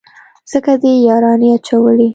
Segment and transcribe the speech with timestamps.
[0.51, 2.09] ځکه دې يارانې اچولي.